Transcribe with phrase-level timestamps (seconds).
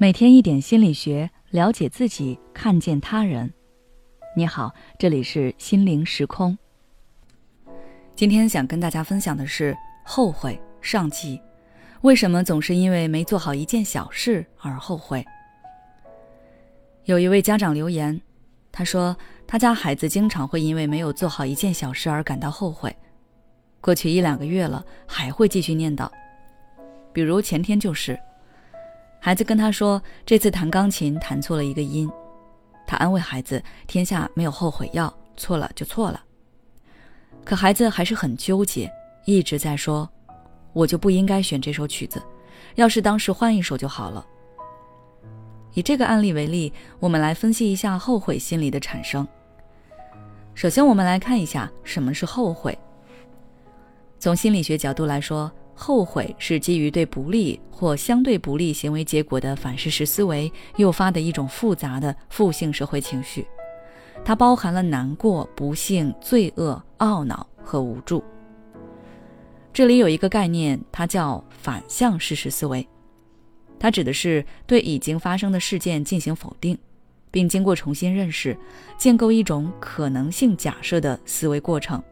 [0.00, 3.52] 每天一点心理学，了解自己，看见他人。
[4.36, 6.56] 你好，这里是心灵时空。
[8.14, 11.42] 今天想跟大家分享的是后悔上集。
[12.02, 15.24] 为什么总是因为没做好一件小事而后悔？
[17.06, 18.20] 有一位家长留言，
[18.70, 19.16] 他说
[19.48, 22.96] 他家孩子经常会因为没有做好一件小事而感到后悔，
[23.80, 26.08] 过去一两个月了，还会继续念叨。
[27.12, 28.16] 比如前天就是。
[29.20, 32.10] 孩子跟他说，这次弹钢琴弹错了一个音，
[32.86, 36.22] 他安慰孩子：“天下没有后悔药，错了就错了。”
[37.44, 38.90] 可孩子还是很纠结，
[39.24, 40.08] 一直在说
[40.72, 42.22] ：“我就不应该选这首曲子，
[42.76, 44.24] 要是当时换一首就好了。”
[45.74, 49.26] 以这个案例为例，我们来分析一下后悔心理的产生。
[50.54, 52.76] 首先，我们来看一下什么是后悔。
[54.18, 55.50] 从心理学角度来说，
[55.80, 63.46] 后悔是基于对不利或相对不利行为结果的反事实思维诱发的一种复杂的负性社会情绪，
[64.24, 68.24] 它包含了难过、不幸、罪恶、懊恼和无助。
[69.72, 72.86] 这里有一个概念，它叫反向事实思维，
[73.78, 76.76] 它指的是对已经发生的事件进行否定，
[77.30, 78.58] 并经过重新认识，
[78.98, 82.02] 建构一种可能性假设的思维过程。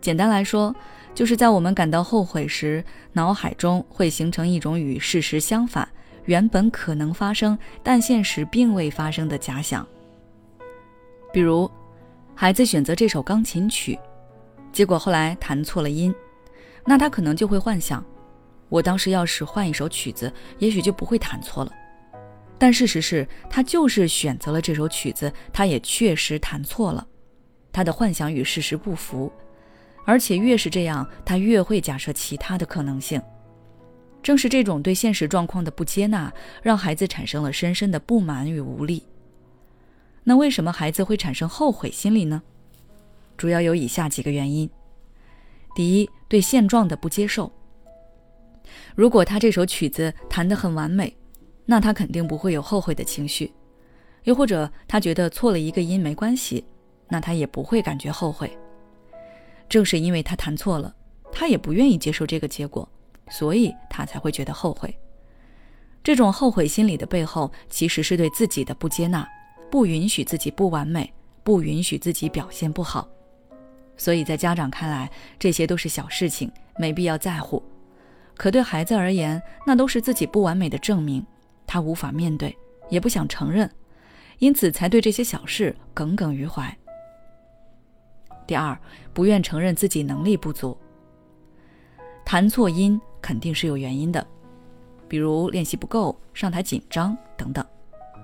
[0.00, 0.74] 简单来说，
[1.14, 5.86] 就是在我们感到后悔时，脑海中会形成一种与事实相反、
[6.24, 9.86] 原本可能发生但现实并未发生的假想。
[11.32, 11.70] 比如，
[12.34, 13.98] 孩子选择这首钢琴曲，
[14.72, 16.14] 结果后来弹错了音，
[16.86, 18.04] 那他可能就会幻想：
[18.68, 21.72] 我当时要是换一首曲子，也许就不会弹错了。
[22.56, 27.06] 但事实是他就是选择了这首曲子，他也确实弹错了。
[27.72, 29.30] 他的幻想与事实不符。
[30.04, 33.20] 而且越是这样，他越会假设其他的可能性。
[34.22, 39.02] 正是这种对现实状况的不接纳，让孩子产生了深深的不满与无力。
[40.24, 42.42] 那为什么孩子会产生后悔心理呢？
[43.38, 44.68] 主要有以下几个原因：
[45.74, 47.50] 第一，对现状的不接受。
[48.94, 51.16] 如果他这首曲子弹得很完美，
[51.64, 53.50] 那他肯定不会有后悔的情绪；
[54.24, 56.62] 又或者他觉得错了一个音没关系，
[57.08, 58.54] 那他也不会感觉后悔。
[59.70, 60.94] 正是因为他弹错了，
[61.32, 62.86] 他也不愿意接受这个结果，
[63.30, 64.94] 所以他才会觉得后悔。
[66.02, 69.26] 这种后悔心理的背后，其实是对自己的不接纳，
[69.70, 71.12] 不允许自己不完美，
[71.44, 73.08] 不允许自己表现不好。
[73.96, 75.08] 所以在家长看来，
[75.38, 77.62] 这些都是小事情，没必要在乎。
[78.36, 81.24] 可对孩子而言，那都是自己不完美的证明，
[81.66, 82.56] 他无法面对，
[82.88, 83.70] 也不想承认，
[84.38, 86.76] 因此才对这些小事耿耿于怀。
[88.50, 88.76] 第二，
[89.14, 90.76] 不愿承认自己能力不足。
[92.24, 94.26] 弹错音肯定是有原因的，
[95.06, 97.64] 比如练习不够、上台紧张等等。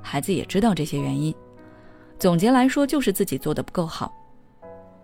[0.00, 1.34] 孩子也知道这些原因，
[2.20, 4.14] 总结来说就是自己做的不够好。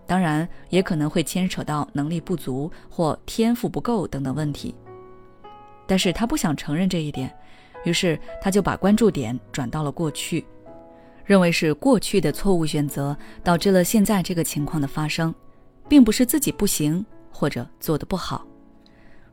[0.06, 4.72] 当然，也可能会牵扯到能力不足或天赋不够等等问题。
[5.84, 7.36] 但是他不想承认这一点，
[7.84, 10.46] 于是他就把关注点转到了过去。
[11.28, 15.32] 认为是过去的错误选择导致了现在这个情况的发生，
[15.86, 18.46] 并不是自己不行或者做的不好。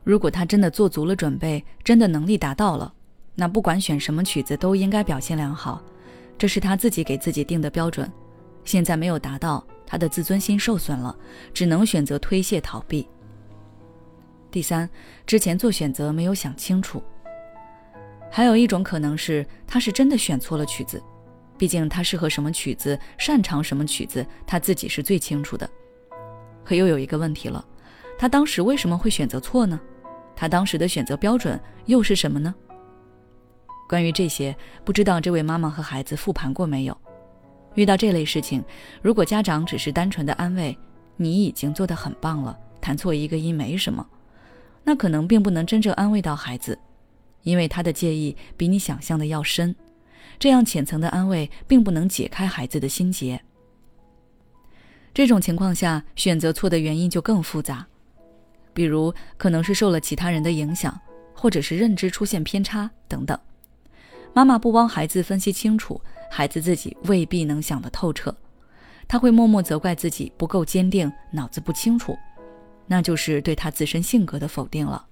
[0.04, 2.92] 如果他真的做足了准备，真的能力达到了，
[3.34, 5.82] 那不管选什么曲子都应该表现良好，
[6.36, 8.12] 这是他自己给自己定的标准。
[8.62, 11.16] 现在没有达到，他的自尊心受损了，
[11.54, 13.08] 只能选择推卸逃避。
[14.50, 14.86] 第三，
[15.26, 17.02] 之前做选择没有想清楚。
[18.30, 21.02] 还有一种可能是，他是真的选错了曲子。
[21.58, 25.68] 毕竟他适合什么曲子，擅长什么曲子，他自己是最清楚的。
[26.64, 27.64] 可又有一个问题了，
[28.18, 29.80] 他当时为什么会选择错呢？
[30.34, 32.54] 他当时的选择标准又是什么呢？
[33.88, 36.96] 关于这些，不知道这位妈妈和孩子复盘过没有？
[37.74, 38.62] 遇到这类事情，
[39.00, 40.76] 如果家长只是单纯的安慰
[41.16, 44.06] 你已经做得很棒了，弹错一个音没什么，
[44.82, 46.78] 那可能并不能真正安慰到孩子，
[47.42, 49.74] 因为他的介意比你想象的要深。
[50.38, 53.40] 这样浅层的安慰并不能解开孩子的心结。
[55.14, 57.86] 这种情况下，选择错的原因就更复杂，
[58.74, 61.00] 比如可能是受了其他人的影响，
[61.34, 63.38] 或者是认知出现偏差等等。
[64.34, 65.98] 妈妈不帮孩子分析清楚，
[66.30, 68.36] 孩子自己未必能想得透彻，
[69.08, 72.14] 他会默默责怪自己不够坚定，脑子不清楚，
[72.86, 75.06] 那就是对他自身性格的否定了。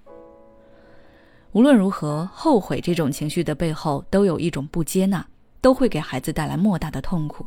[1.55, 5.25] 无论如何，后悔这种情绪的背后都有一种不接纳，
[5.61, 7.45] 都会给孩子带来莫大的痛苦。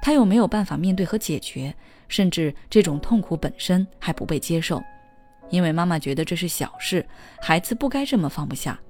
[0.00, 1.74] 他又没有办法面对和解决，
[2.08, 4.82] 甚至这种痛苦本身还不被接受，
[5.50, 7.06] 因为妈妈觉得这是小事，
[7.38, 8.80] 孩子不该这么放不下，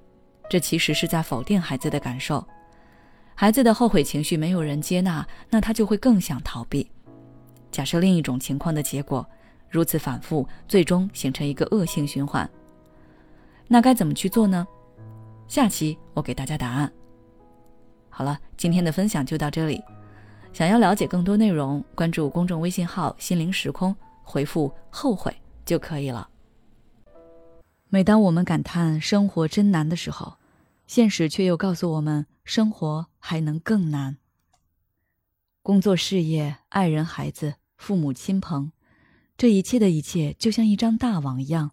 [0.49, 2.47] 这其实是在否定孩子的感受。
[3.35, 6.89] 孩子的后悔情绪没有人接纳，那他就会更想逃避。
[7.73, 9.29] 假设另一种情况的结果，
[9.69, 12.49] 如此反复，最终形成一个恶性循环。
[13.69, 14.67] 那该怎么去做呢？
[15.49, 16.93] 下期我给大家答案。
[18.09, 19.83] 好了，今天的分享就到这里。
[20.53, 25.35] 想要了解更多内容，关注公众微信号“心灵时空”，回复“后悔”
[25.67, 26.29] 就可以了。
[27.89, 30.39] 每当我们感叹生活真难的时候，
[30.87, 34.17] 现实却又告诉我们，生活还能更难。
[35.63, 38.73] 工作、事业、爱人、孩子、父母亲朋，
[39.37, 41.73] 这一切的一切，就像一张大网一样，